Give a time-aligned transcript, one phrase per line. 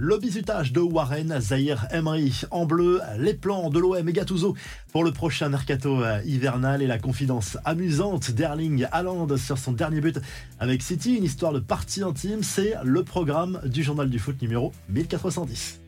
[0.00, 4.54] Le bisutage de Warren Zahir Emery en bleu, les plans de l'OM et Gattuso
[4.92, 10.20] pour le prochain mercato hivernal et la confidence amusante d'Erling Haaland sur son dernier but
[10.60, 14.70] avec City, une histoire de partie intime, c'est le programme du journal du foot numéro
[14.88, 15.80] 1410.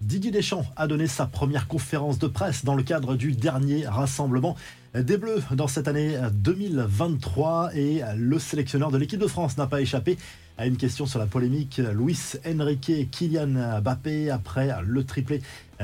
[0.00, 4.56] Didier Deschamps a donné sa première conférence de presse dans le cadre du dernier rassemblement
[4.94, 9.82] des Bleus dans cette année 2023 et le sélectionneur de l'équipe de France n'a pas
[9.82, 10.16] échappé
[10.56, 15.40] à une question sur la polémique Luis Enrique Kylian Mbappé après le triplé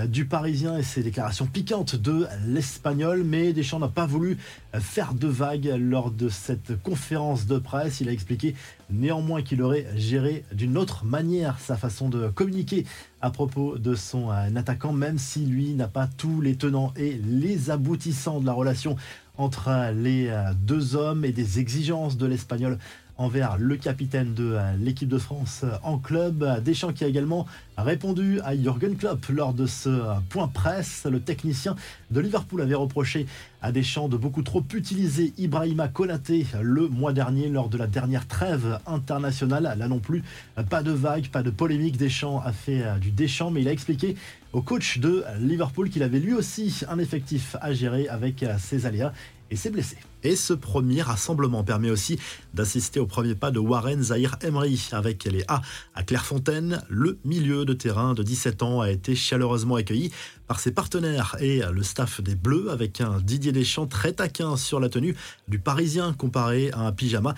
[0.08, 3.22] du Parisien et ses déclarations piquantes de l'Espagnol.
[3.22, 4.36] Mais Deschamps n'a pas voulu
[4.72, 8.00] faire de vagues lors de cette conférence de presse.
[8.00, 8.56] Il a expliqué
[8.90, 12.84] néanmoins qu'il aurait géré d'une autre manière sa façon de communiquer
[13.20, 17.70] à propos de son attaquant, même si lui n'a pas tous les tenants et les
[17.70, 18.96] aboutissants de la relation
[19.36, 20.30] entre les
[20.62, 22.78] deux hommes et des exigences de l'Espagnol
[23.16, 26.62] envers le capitaine de euh, l'équipe de France euh, en club.
[26.62, 27.46] Deschamps qui a également
[27.78, 31.06] répondu à Jürgen Klopp lors de ce euh, point presse.
[31.08, 31.76] Le technicien
[32.10, 33.26] de Liverpool avait reproché
[33.62, 38.26] à Deschamps de beaucoup trop utiliser Ibrahima Konaté le mois dernier lors de la dernière
[38.26, 39.74] trêve internationale.
[39.78, 40.22] Là non plus,
[40.68, 41.96] pas de vague, pas de polémique.
[41.96, 44.16] Deschamps a fait du Deschamps, mais il a expliqué
[44.52, 49.12] au coach de Liverpool qu'il avait lui aussi un effectif à gérer avec ses aléas
[49.50, 49.98] et ses blessés.
[50.22, 52.18] Et ce premier rassemblement permet aussi
[52.54, 55.60] d'assister au premier pas de Warren Zahir Emery avec les A
[55.94, 56.82] à Clairefontaine.
[56.88, 60.10] Le milieu de terrain de 17 ans a été chaleureusement accueilli
[60.46, 64.80] par ses partenaires et le staff des Bleus avec un Didier Deschamps très taquin sur
[64.80, 65.14] la tenue
[65.48, 67.34] du Parisien comparé à un pyjama.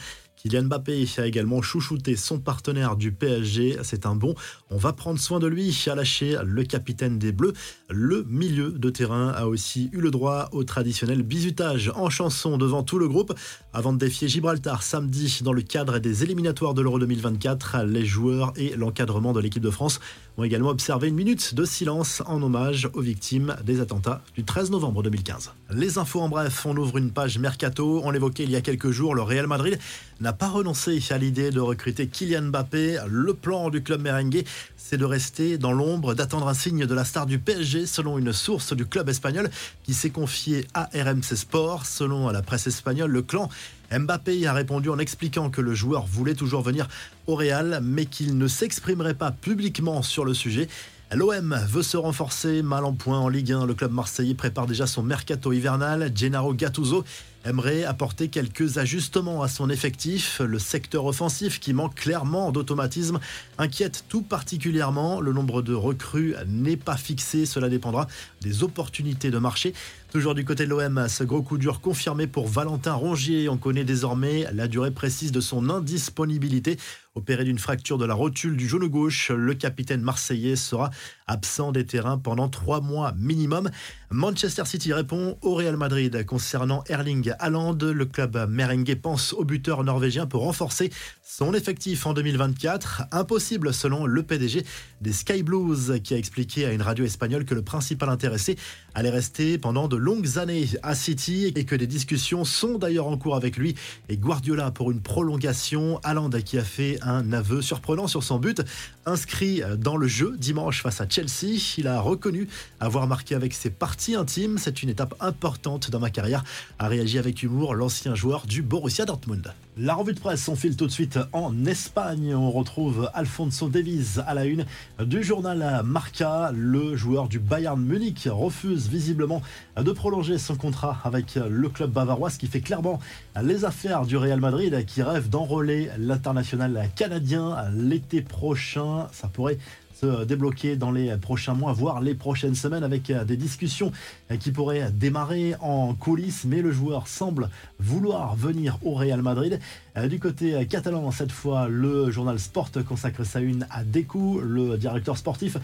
[0.46, 3.78] Kylian Mbappé a également chouchouté son partenaire du PSG.
[3.82, 4.36] C'est un bon.
[4.70, 7.52] On va prendre soin de lui, a lâché le capitaine des Bleus.
[7.90, 12.84] Le milieu de terrain a aussi eu le droit au traditionnel bisutage en chanson devant
[12.84, 13.34] tout le groupe
[13.72, 17.82] avant de défier Gibraltar samedi dans le cadre des éliminatoires de l'Euro 2024.
[17.84, 19.98] Les joueurs et l'encadrement de l'équipe de France
[20.36, 24.70] ont également observé une minute de silence en hommage aux victimes des attentats du 13
[24.70, 25.52] novembre 2015.
[25.70, 28.00] Les infos en bref, on ouvre une page mercato.
[28.04, 29.78] On l'évoquait il y a quelques jours, le Real Madrid
[30.20, 33.00] n'a pas renoncé à l'idée de recruter Kylian Mbappé.
[33.08, 34.44] Le plan du club merengue,
[34.76, 38.32] c'est de rester dans l'ombre, d'attendre un signe de la star du PSG, selon une
[38.32, 39.50] source du club espagnol
[39.84, 41.86] qui s'est confiée à RMC Sport.
[41.86, 43.48] Selon la presse espagnole, le clan
[43.90, 46.88] Mbappé a répondu en expliquant que le joueur voulait toujours venir
[47.26, 50.68] au Real, mais qu'il ne s'exprimerait pas publiquement sur le sujet.
[51.12, 53.64] L'OM veut se renforcer, mal en point en Ligue 1.
[53.64, 56.10] Le club marseillais prépare déjà son mercato hivernal.
[56.14, 57.04] Gennaro Gattuso
[57.46, 60.40] aimerait apporter quelques ajustements à son effectif.
[60.40, 63.20] Le secteur offensif qui manque clairement d'automatisme
[63.58, 65.20] inquiète tout particulièrement.
[65.20, 67.46] Le nombre de recrues n'est pas fixé.
[67.46, 68.06] Cela dépendra
[68.40, 69.74] des opportunités de marché.
[70.12, 73.48] Toujours du côté de l'OM, ce gros coup dur confirmé pour Valentin Rongier.
[73.48, 76.78] On connaît désormais la durée précise de son indisponibilité.
[77.16, 80.90] Opéré d'une fracture de la rotule du genou gauche, le capitaine marseillais sera
[81.26, 83.70] absent des terrains pendant trois mois minimum.
[84.10, 87.78] Manchester City répond au Real Madrid concernant Erling Haaland.
[87.80, 90.90] Le club merengue pense au buteur norvégien pour renforcer
[91.22, 93.04] son effectif en 2024.
[93.12, 94.64] Impossible selon le PDG
[95.00, 98.56] des Sky Blues qui a expliqué à une radio espagnole que le principal intéressé
[98.94, 103.16] allait rester pendant de longues années à City et que des discussions sont d'ailleurs en
[103.16, 103.74] cours avec lui
[104.08, 106.00] et Guardiola pour une prolongation.
[106.02, 108.62] Haaland qui a fait un aveu surprenant sur son but
[109.04, 111.58] inscrit dans le jeu dimanche face à Chelsea.
[111.78, 112.48] Il a reconnu
[112.80, 114.58] avoir marqué avec ses parties intimes.
[114.58, 116.44] C'est une étape importante dans ma carrière,
[116.78, 119.52] a réagi avec humour l'ancien joueur du Borussia Dortmund.
[119.76, 122.34] La revue de presse s'enfile tout de suite en Espagne.
[122.34, 124.64] On retrouve Alfonso Davies à la une
[125.04, 126.50] du journal Marca.
[126.54, 129.42] Le joueur du Bayern Munich refuse visiblement
[129.76, 133.00] de prolonger son contrat avec le club bavarois, ce qui fait clairement
[133.42, 139.08] les affaires du Real Madrid qui rêve d'enrôler l'international canadien l'été prochain.
[139.12, 139.58] Ça pourrait
[140.00, 143.92] se débloquer dans les prochains mois, voire les prochaines semaines, avec euh, des discussions
[144.30, 146.44] euh, qui pourraient démarrer en coulisses.
[146.44, 147.48] Mais le joueur semble
[147.78, 149.58] vouloir venir au Real Madrid.
[149.96, 154.76] Euh, du côté catalan, cette fois, le journal Sport consacre sa une à Deku, le
[154.76, 155.56] directeur sportif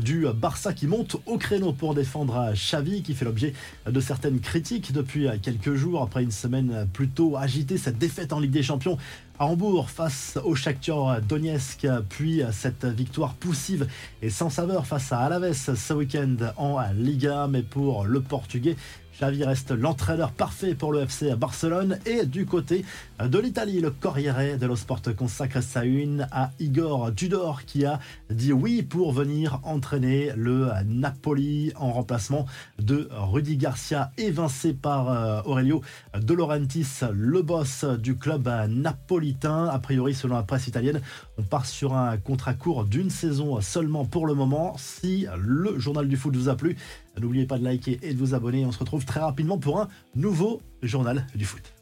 [0.00, 3.52] du Barça qui monte au créneau pour défendre Xavi, qui fait l'objet
[3.88, 8.50] de certaines critiques depuis quelques jours, après une semaine plutôt agitée, cette défaite en Ligue
[8.50, 8.98] des Champions
[9.38, 13.86] Hambourg face au Shakhtar Donetsk, puis cette victoire poussive
[14.22, 17.46] et sans saveur face à Alaves ce week-end en Liga.
[17.48, 18.76] Mais pour le Portugais,
[19.18, 21.98] Xavi reste l'entraîneur parfait pour le FC Barcelone.
[22.04, 22.84] Et du côté
[23.18, 27.98] de l'Italie, le Corriere dello Sport consacre sa une à Igor Tudor qui a
[28.28, 32.44] dit oui pour venir entraîner le Napoli en remplacement
[32.78, 35.80] de Rudy Garcia, évincé par euh, Aurelio
[36.20, 39.68] De Laurentiis, le boss du club napolitain.
[39.68, 41.00] A priori, selon la presse italienne,
[41.38, 44.74] on part sur un contrat court d'une saison seulement pour le moment.
[44.76, 46.76] Si le journal du foot vous a plu,
[47.20, 48.64] n'oubliez pas de liker et de vous abonner.
[48.66, 51.72] On se retrouve très rapidement pour un nouveau journal du foot.